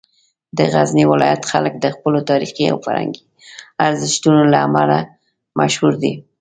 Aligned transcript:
د 0.57 0.59
غزني 0.73 1.03
ولایت 1.11 1.41
خلک 1.51 1.73
د 1.79 1.85
خپلو 1.95 2.19
تاریخي 2.29 2.65
او 2.71 2.77
فرهنګي 2.85 3.21
ارزښتونو 3.87 4.41
له 4.51 4.57
امله 4.67 4.97
مشهور 5.59 5.93
دي. 6.03 6.13